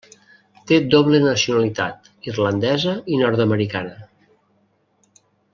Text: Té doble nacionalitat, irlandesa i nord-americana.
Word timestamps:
Té 0.71 0.79
doble 0.93 1.19
nacionalitat, 1.25 2.09
irlandesa 2.31 2.97
i 3.17 3.21
nord-americana. 3.25 3.95